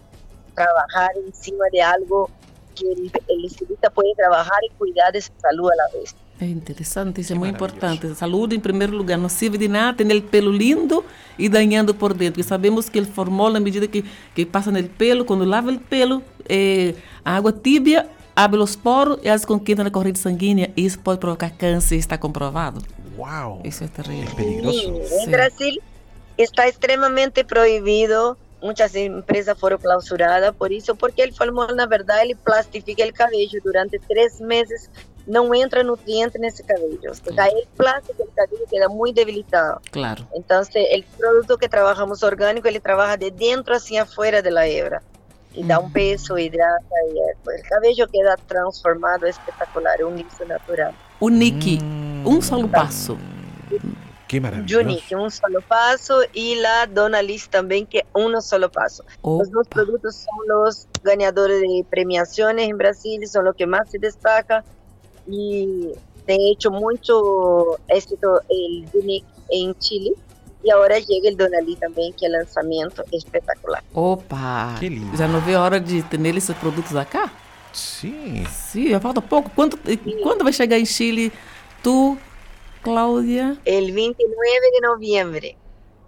trabajar 0.55 1.11
encima 1.25 1.65
de 1.73 1.81
algo 1.81 2.29
que 2.75 2.91
el, 2.93 3.11
el 3.29 3.45
estilista 3.45 3.89
puede 3.91 4.13
trabajar 4.17 4.59
y 4.69 4.75
cuidar 4.77 5.13
de 5.13 5.21
su 5.21 5.33
salud 5.41 5.71
a 5.71 5.77
la 5.77 5.99
vez. 5.99 6.15
É 6.41 6.47
interessante, 6.47 7.21
isso 7.21 7.33
é 7.33 7.37
muito 7.37 7.55
importante. 7.55 8.15
Saúde 8.15 8.55
em 8.55 8.61
primeiro 8.61 8.97
lugar, 8.97 9.19
não 9.19 9.29
serve 9.29 9.59
de 9.59 9.67
nada 9.67 10.05
ter 10.05 10.17
o 10.17 10.23
pelo 10.23 10.53
lindo 10.53 11.05
e 11.37 11.49
danhando 11.49 11.93
por 11.93 12.15
dentro. 12.15 12.41
Sabemos 12.45 12.89
que 12.89 13.01
o 13.01 13.05
formol, 13.05 13.51
na 13.51 13.59
medida 13.59 13.89
que, 13.89 14.05
que 14.37 14.47
passa 14.47 14.71
no 14.71 14.81
pelo, 14.85 15.25
quando 15.25 15.45
lava 15.45 15.73
o 15.73 15.81
pelo, 15.81 16.23
eh, 16.49 16.95
a 17.25 17.35
água 17.35 17.53
tíbia 17.53 18.09
abre 18.37 18.61
os 18.61 18.77
poros 18.77 19.19
e 19.25 19.29
as 19.29 19.45
conquista 19.45 19.83
na 19.83 19.91
corrente 19.91 20.21
sanguínea. 20.21 20.71
Isso 20.77 21.01
pode 21.01 21.19
provocar 21.19 21.51
câncer, 21.51 21.97
está 21.97 22.17
comprovado. 22.17 22.81
Wow. 23.19 23.61
Isso 23.65 23.85
é 23.85 23.89
terrível. 23.89 24.25
Es 24.29 24.35
peligroso. 24.35 24.79
Sí, 24.81 25.03
Sí. 25.09 25.25
en 25.25 25.31
Brasil 25.33 25.83
está 26.39 26.67
extremadamente 26.69 27.45
prohibido. 27.45 28.37
Muchas 28.63 28.95
empresas 28.97 29.57
fueron 29.59 29.81
clausuradas 29.81 30.53
por 30.55 30.73
eso, 30.73 30.95
porque 30.97 31.23
el 31.23 31.33
formol, 31.33 31.77
na 31.77 31.87
verdad, 31.87 32.23
ele 32.23 32.35
plastifica 32.35 33.05
el 33.05 33.13
cabello 33.13 33.61
durante 33.63 33.99
tres 34.01 34.41
meses. 34.41 34.89
No 35.27 35.53
entra 35.55 35.83
nutriente 35.83 36.39
en 36.39 36.45
ese 36.45 36.65
cabello. 36.65 37.13
Se 37.15 37.35
cae 37.35 37.51
el 37.53 37.69
plástico, 37.77 38.23
el 38.23 38.31
cabello 38.35 38.65
queda 38.71 38.89
muy 38.89 39.13
debilitado. 39.13 39.81
Claro. 39.91 40.27
Entonces, 40.35 40.87
el 40.91 41.05
producto 41.19 41.59
que 41.59 41.69
trabajamos 41.69 42.23
orgánico, 42.23 42.67
ele 42.67 42.81
trabaja 42.81 43.17
de 43.17 43.31
dentro 43.31 43.77
hacia 43.77 44.03
afuera 44.03 44.41
de 44.43 44.51
la 44.51 44.67
hebra. 44.67 45.03
Y 45.55 45.65
da 45.65 45.79
un 45.79 45.87
Ujú. 45.87 45.93
peso, 45.95 46.39
hidrata, 46.39 46.95
y 47.13 47.19
eh, 47.19 47.37
pues, 47.45 47.61
el 47.63 47.69
cabello 47.69 48.07
queda 48.09 48.37
transformado, 48.47 49.27
espectacular, 49.27 50.03
un 50.05 50.17
liso 50.17 50.45
natural. 50.47 50.95
Unique, 51.21 51.79
Mm. 51.83 51.98
Um 52.25 52.41
solo 52.41 52.69
passo. 52.69 53.17
Qué 54.29 54.41
maravilloso. 54.41 54.85
Unique, 54.85 55.17
un 55.17 55.31
solo 55.31 55.61
paso, 55.63 56.21
y 56.35 56.57
la 56.57 56.87
Dona 56.87 57.23
Liz 57.23 57.49
también, 57.49 57.87
que 57.87 58.05
uno 58.13 58.43
solo 58.43 58.71
paso. 58.71 59.05
Los 59.25 59.51
dos 59.51 59.67
Opa. 59.67 59.71
productos 59.71 60.17
son 60.17 60.47
los 60.47 60.87
ganadores 61.03 61.61
de 61.63 61.85
premiaciones 61.89 62.69
en 62.69 62.77
Brasil, 62.77 63.27
son 63.27 63.47
los 63.47 63.57
que 63.57 63.67
más 63.67 63.91
se 63.91 63.99
destaca 63.99 64.65
y 65.27 65.93
de 66.27 66.37
hecho 66.51 66.71
mucho 66.71 67.79
éxito 67.89 68.41
el 68.51 68.87
Unique 68.93 69.27
en 69.51 69.75
Chile 69.79 70.13
y 70.63 70.71
ahora 70.71 70.99
llega 70.99 71.29
el 71.29 71.37
Donali 71.37 71.77
también, 71.77 72.13
que 72.13 72.27
es 72.27 72.33
lanzamiento 72.33 73.05
espectacular. 73.13 73.83
Opa! 73.95 74.77
Que 74.79 74.91
lindo. 74.91 75.17
Já 75.17 75.27
não 75.27 75.41
vê 75.41 75.55
a 75.55 75.63
hora 75.63 75.81
de 75.81 76.03
ter 76.03 76.21
esses 76.37 76.55
produtos 76.57 76.95
acá? 76.97 77.33
Sí. 77.73 78.45
Sim, 78.51 78.91
já 78.91 79.01
falta 79.01 79.23
pouco. 79.23 79.51
Quando, 79.55 79.79
e 79.87 79.97
quando 80.23 80.43
vai 80.43 80.53
chegar 80.53 80.79
em 80.79 80.85
Chile? 80.85 81.33
Tu, 81.83 82.19
Cláudia? 82.83 83.57
El 83.65 83.93
29 83.93 84.71
de 84.75 84.81
noviembre. 84.87 85.57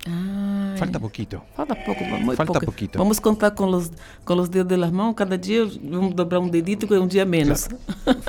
Ai, 0.07 0.79
Falta 0.79 0.99
poquito. 0.99 1.43
Falta 1.55 1.75
pouco, 1.75 2.03
muito 2.05 2.37
Falta 2.37 2.53
pouco. 2.53 2.67
poquito. 2.67 2.99
Vamos 2.99 3.21
contar 3.21 3.51
com 3.51 3.67
os, 3.67 3.91
com 4.25 4.35
os 4.35 4.49
dedos 4.49 4.79
das 4.79 4.91
mãos. 4.91 5.15
Cada 5.15 5.37
dia 5.37 5.67
vamos 5.83 6.15
dobrar 6.15 6.41
um 6.41 6.49
dedito 6.49 6.87
com 6.89 6.95
um 6.95 7.07
dia 7.07 7.25
menos. 7.27 7.69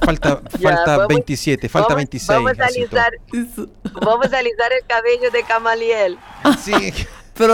Falta, 0.03 0.41
Ya, 0.59 0.75
falta 0.75 0.97
vamos- 0.97 1.15
27, 1.15 1.69
falta 1.69 1.89
vamos, 1.89 2.01
26. 2.01 2.27
Vamos 2.43 2.59
a, 2.59 2.65
alisar, 2.65 3.11
Isso. 3.33 3.69
vamos 4.01 4.33
a 4.33 4.37
alisar 4.37 4.71
el 4.73 4.83
cabello 4.85 5.31
de 5.31 5.43
Camaliel. 5.43 6.17
Sí, 6.59 6.71
Pero 7.33 7.53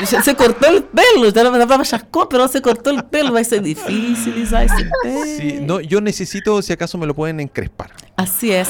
você 0.00 0.34
cortou 0.34 0.78
o 0.78 0.82
pelo, 0.82 1.30
não 1.58 1.66
vai 1.66 1.84
chacó, 1.84 2.26
pero 2.26 2.48
você 2.48 2.60
cortou 2.60 2.96
o 2.98 3.02
pelo, 3.04 3.30
vai 3.30 3.44
ser 3.44 3.60
difícil 3.60 4.32
pelo. 4.32 5.24
sí. 5.24 5.60
No, 5.60 5.80
yo 5.80 6.00
necesito, 6.00 6.60
si 6.62 6.72
acaso 6.72 6.96
me 6.98 7.06
lo 7.06 7.14
pueden 7.14 7.38
encrespar. 7.38 7.90
É. 8.18 8.64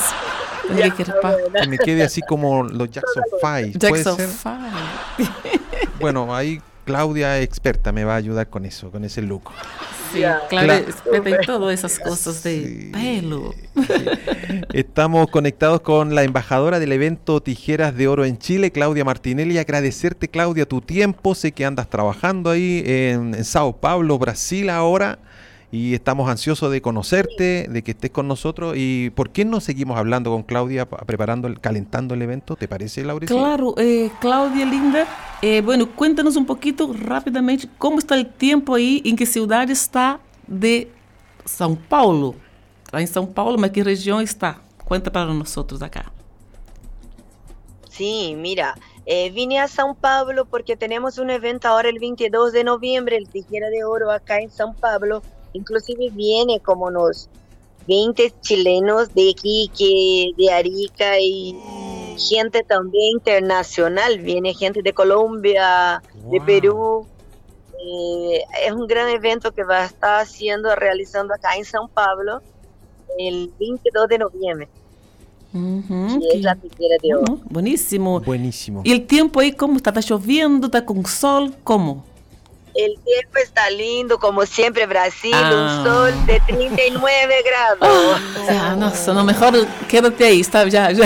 Tem 0.75 0.91
que 0.91 1.69
me 1.69 1.79
quede 1.79 2.03
así 2.03 2.21
como 2.23 2.65
los 2.65 2.91
Jackson 2.91 3.23
Five. 3.41 3.79
¿Puede 3.79 4.03
Jackson? 4.03 4.19
Five. 4.19 5.31
Bueno, 6.01 6.35
ahí 6.35 6.61
Claudia, 6.85 7.41
experta, 7.41 7.93
me 7.93 8.05
va 8.05 8.15
a 8.15 8.17
ayudar 8.17 8.49
con 8.49 8.65
eso, 8.65 8.91
con 8.91 9.05
ese 9.05 9.21
look. 9.23 9.51
Sim, 10.13 10.21
Já. 10.23 10.41
Cláudia 10.49 10.85
Cla- 10.85 10.89
espeta 10.89 11.31
em 11.31 11.37
todas 11.47 11.75
essas 11.75 11.99
coisas 11.99 12.43
de 12.45 12.63
Sí. 12.63 12.93
pelo. 12.93 13.55
Estamos 14.73 15.29
conectados 15.31 15.81
con 15.81 16.15
la 16.15 16.23
embajadora 16.23 16.79
del 16.79 16.93
evento 16.93 17.41
Tijeras 17.41 17.95
de 17.97 18.07
Oro 18.09 18.25
en 18.25 18.39
Chile, 18.39 18.71
Claudia 18.71 19.05
Martinelli. 19.05 19.59
Agradecerte, 19.59 20.29
Claudia, 20.29 20.67
tu 20.67 20.81
tiempo. 20.81 21.35
Sé 21.35 21.51
que 21.53 21.65
andas 21.65 21.89
trabajando 21.89 22.51
ahí 22.51 22.83
en, 22.87 23.35
en 23.35 23.45
Sao 23.45 23.77
Paulo, 23.77 24.19
Brasil 24.19 24.71
ahora. 24.71 25.19
Y 25.73 25.95
estamos 25.95 26.31
ansiosos 26.31 26.71
de 26.71 26.81
conocerte, 26.81 27.67
de 27.69 27.83
que 27.83 27.91
estés 27.91 28.11
con 28.11 28.29
nosotros. 28.29 28.75
¿Y 28.77 29.11
por 29.11 29.31
qué 29.31 29.45
no 29.45 29.61
seguimos 29.61 29.99
hablando 29.99 30.31
con 30.31 30.43
Claudia, 30.45 30.89
pa- 30.89 30.99
preparando, 30.99 31.49
el- 31.49 31.61
calentando 31.61 32.15
el 32.15 32.23
evento? 32.23 32.55
¿Te 32.57 32.69
parece, 32.69 33.05
Lauricia? 33.05 33.37
Claro, 33.37 33.75
eh, 33.77 34.11
Cláudia 34.21 34.65
linda, 34.65 35.07
eh, 35.43 35.61
bueno, 35.63 35.89
cuéntanos 35.95 36.37
un 36.37 36.47
poquito 36.47 36.93
rápidamente 36.93 37.69
cómo 37.79 37.99
está 37.99 38.15
el 38.15 38.27
tiempo 38.27 38.75
ahí, 38.77 39.03
en 39.05 39.17
qué 39.17 39.27
ciudad 39.27 39.69
está 39.69 40.21
de 40.47 40.91
São 41.45 41.77
Paulo. 41.77 42.37
Está 42.85 43.01
en 43.01 43.09
São 43.09 43.27
Paulo, 43.27 43.59
mas 43.59 43.73
qué 43.73 43.83
región 43.83 44.23
está? 44.23 44.61
Cuenta 44.85 45.11
para 45.11 45.27
nosotros 45.35 45.83
acá. 45.83 46.13
Sí, 47.91 48.35
mira, 48.37 48.75
eh, 49.07 49.31
vine 49.31 49.59
a 49.59 49.67
São 49.69 49.97
Paulo 49.97 50.45
porque 50.45 50.77
tenemos 50.77 51.19
un 51.19 51.31
evento 51.31 51.67
ahora 51.69 51.89
el 51.89 51.99
22 51.99 52.53
de 52.53 52.63
noviembre, 52.63 53.17
el 53.17 53.29
Tijera 53.29 53.69
de 53.71 53.85
Oro 53.85 54.11
acá 54.11 54.39
en 54.41 54.51
São 54.51 54.75
Paulo. 54.75 55.23
Inclusive 55.57 56.11
viene 56.11 56.61
como 56.61 56.87
unos 56.87 57.29
20 57.87 58.33
chilenos 58.41 59.15
de 59.15 59.23
Iquique, 59.23 60.33
de 60.37 60.51
Arica 60.51 61.19
y 61.21 61.57
gente 62.19 62.63
también 62.65 63.13
internacional. 63.15 64.19
Viene 64.19 64.55
gente 64.55 64.83
de 64.83 64.93
Colombia, 64.93 66.03
de. 66.31 66.41
Perú. 66.41 67.07
Eh, 67.79 68.43
es 68.67 68.73
un 68.73 68.87
gran 68.87 69.09
evento 69.09 69.53
que 69.53 69.63
va 69.63 69.83
a 69.83 69.87
estar 69.87 70.21
haciendo, 70.21 70.75
realizando 70.75 71.35
acá 71.35 71.57
en 71.57 71.65
São 71.65 71.89
Paulo 71.89 72.41
el 73.19 73.53
22 73.61 74.09
de 74.09 74.19
noviembre, 74.19 74.69
que 75.53 76.37
es 76.37 76.43
la 76.43 76.55
de. 76.55 77.15
Uhum, 77.15 77.41
buenísimo. 77.49 78.21
Buenísimo. 78.21 78.83
E 78.85 78.95
o 78.95 79.01
tempo 79.07 79.39
aí 79.41 79.53
como 79.53 79.77
está? 79.77 79.91
Está 79.91 80.03
chovendo? 80.03 80.67
Está 80.67 80.83
com 80.83 81.05
sol? 81.05 81.53
Como? 81.63 82.05
El 82.79 82.95
tiempo 83.05 83.39
está 83.43 83.71
lindo, 83.71 84.19
como 84.19 84.45
siempre, 84.45 84.87
Brasil, 84.87 85.33
Ah. 85.35 85.51
un 85.81 85.85
sol 85.85 86.27
de 86.27 86.41
39 86.41 87.43
grados. 87.45 87.89
Ah, 88.49 88.77
nossa, 88.77 89.15
não, 89.15 89.25
melhor 89.25 89.53
quédate 89.89 90.23
aí, 90.25 90.41
está 90.41 90.69
já, 90.69 90.93
já. 90.93 91.05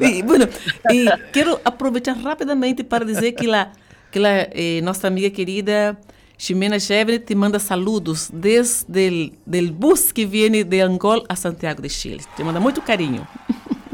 E, 0.00 0.22
bueno, 0.22 0.48
e 0.92 1.06
quero 1.32 1.60
aproveitar 1.64 2.16
rapidamente 2.16 2.82
para 2.82 3.04
dizer 3.04 3.32
que 3.32 3.46
lá, 3.46 3.70
que 4.10 4.18
lá 4.18 4.48
eh, 4.50 4.80
nossa 4.82 5.06
amiga 5.06 5.30
querida 5.30 5.96
Ximena 6.36 6.80
Chevre 6.80 7.20
te 7.20 7.34
manda 7.36 7.60
saludos 7.60 8.28
desde 8.32 9.06
el, 9.06 9.38
del 9.46 9.70
bus 9.70 10.12
que 10.12 10.26
viene 10.26 10.64
de 10.64 10.82
Angola 10.82 11.22
a 11.28 11.36
Santiago 11.36 11.80
de 11.80 11.88
Chile. 11.88 12.24
Te 12.36 12.42
manda 12.42 12.58
muito 12.58 12.82
carinho. 12.82 13.26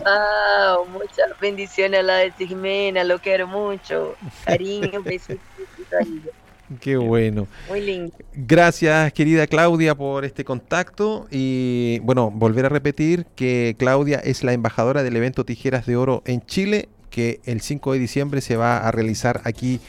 Ah, 0.06 0.78
muchas 0.90 1.38
bendiciones 1.38 2.00
a 2.00 2.02
la 2.02 2.14
de 2.16 2.32
Jimena, 2.46 3.04
lo 3.04 3.18
quiero 3.18 3.46
mucho. 3.46 4.14
Cariño, 4.46 5.02
besitos 5.02 5.38
ahí. 6.00 6.22
Qué 6.78 6.96
bueno. 6.96 7.48
Muy 7.68 7.80
lindo. 7.80 8.12
Gracias, 8.34 9.12
querida 9.12 9.46
Claudia, 9.46 9.94
por 9.94 10.24
este 10.24 10.44
contacto. 10.44 11.26
Y 11.30 11.98
bueno, 12.00 12.30
volver 12.30 12.66
a 12.66 12.68
repetir 12.68 13.26
que 13.34 13.74
Claudia 13.78 14.18
es 14.18 14.44
la 14.44 14.52
embajadora 14.52 15.02
del 15.02 15.16
evento 15.16 15.44
Tijeras 15.44 15.86
de 15.86 15.96
Oro 15.96 16.22
en 16.26 16.42
Chile, 16.46 16.88
que 17.10 17.40
el 17.44 17.60
5 17.60 17.94
de 17.94 17.98
diciembre 17.98 18.40
se 18.40 18.56
va 18.56 18.78
a 18.78 18.90
realizar 18.92 19.40
aquí, 19.44 19.80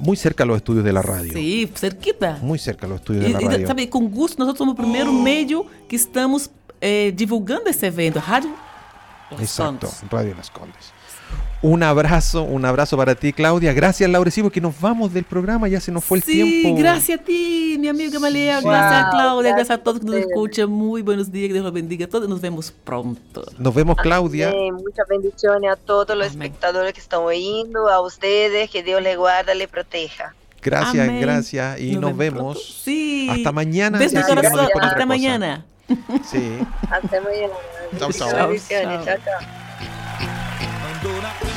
muy 0.00 0.16
cerca 0.16 0.42
a 0.44 0.46
los 0.46 0.56
estudios 0.56 0.84
de 0.84 0.92
la 0.92 1.02
radio. 1.02 1.32
Sim, 1.32 1.68
cerquita. 1.74 2.38
Muy 2.42 2.58
cerca 2.58 2.86
a 2.86 2.88
los 2.88 3.00
estudios 3.00 3.24
E, 3.24 3.28
de 3.28 3.34
la 3.34 3.40
radio. 3.40 3.66
sabe, 3.66 3.88
com 3.88 4.08
gosto, 4.08 4.44
nós 4.44 4.56
somos 4.56 4.72
o 4.72 4.76
primeiro 4.76 5.12
meio 5.12 5.66
que 5.88 5.94
estamos 5.94 6.50
eh, 6.80 7.12
divulgando 7.14 7.68
esse 7.68 7.86
evento. 7.86 8.20
Rádio 8.20 8.50
Las 9.30 9.42
Exacto, 9.42 9.86
Condes. 9.86 10.10
Radio 10.10 10.34
Las 10.34 10.50
Condes. 10.50 10.99
Un 11.62 11.82
abrazo, 11.82 12.42
un 12.42 12.64
abrazo 12.64 12.96
para 12.96 13.14
ti, 13.14 13.34
Claudia. 13.34 13.74
Gracias, 13.74 14.08
Laurecibo, 14.08 14.48
que 14.48 14.62
nos 14.62 14.80
vamos 14.80 15.12
del 15.12 15.24
programa, 15.24 15.68
ya 15.68 15.78
se 15.78 15.92
nos 15.92 16.02
fue 16.02 16.16
el 16.16 16.24
sí, 16.24 16.32
tiempo. 16.62 16.80
gracias 16.80 17.20
a 17.20 17.22
ti, 17.22 17.76
mi 17.78 17.86
amiga 17.88 18.18
Malea, 18.18 18.60
Sí. 18.60 18.66
gracias 18.66 19.02
Wow, 19.02 19.10
Claudia, 19.10 19.50
gracias 19.52 19.78
a 19.78 19.82
todos 19.82 20.00
que 20.00 20.06
nos 20.06 20.14
escuchan. 20.16 20.70
Muy 20.70 21.02
buenos 21.02 21.30
días, 21.30 21.48
que 21.48 21.52
Dios 21.52 21.64
los 21.64 21.72
bendiga 21.74 22.06
a 22.06 22.08
todos. 22.08 22.30
Nos 22.30 22.40
vemos 22.40 22.72
pronto. 22.72 23.44
Nos 23.58 23.74
vemos, 23.74 23.96
Claudia. 23.98 24.48
Amén. 24.48 24.72
Muchas 24.74 25.06
bendiciones 25.06 25.70
a 25.70 25.76
todos 25.76 26.16
los 26.16 26.28
Amén. 26.28 26.42
espectadores 26.44 26.94
que 26.94 27.00
están 27.00 27.20
oyendo, 27.20 27.88
a 27.90 28.00
ustedes, 28.00 28.70
que 28.70 28.82
Dios 28.82 29.02
les 29.02 29.18
guarda, 29.18 29.52
les 29.54 29.68
proteja. 29.68 30.34
Gracias, 30.62 31.08
Amén. 31.08 31.20
gracias. 31.20 31.78
Y 31.78 31.96
nos, 31.96 32.16
vemos. 32.16 32.54
pronto. 32.56 32.60
Sí. 32.60 33.28
Hasta 33.30 33.52
mañana. 33.52 33.98
Beso 33.98 34.14
y 34.14 34.16
de 34.16 34.22
sigamos 34.24 34.44
corazón. 34.44 34.60
después 34.64 34.66
de 34.66 34.76
otra 34.76 34.86
Hasta 34.88 34.96
cosa. 34.96 35.06
mañana. 35.06 35.66
Sí. 36.24 36.58
Hasta 36.90 37.20
mañana. 37.20 37.52
Chao, 37.98 38.08
Muchas 38.08 38.16
chao. 38.30 38.46
bendiciones. 38.48 39.04
Chao. 39.04 39.16
Chao, 39.16 39.38
chao. 41.02 41.49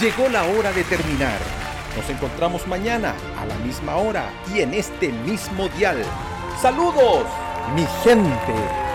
Llegó 0.00 0.28
la 0.28 0.44
hora 0.44 0.72
de 0.72 0.84
terminar. 0.84 1.38
Nos 1.96 2.08
encontramos 2.10 2.66
mañana 2.66 3.14
a 3.40 3.46
la 3.46 3.54
misma 3.66 3.96
hora 3.96 4.30
y 4.54 4.60
en 4.60 4.74
este 4.74 5.08
mismo 5.08 5.68
dial. 5.70 6.04
¡Saludos, 6.60 7.24
mi 7.74 7.86
gente! 8.04 8.87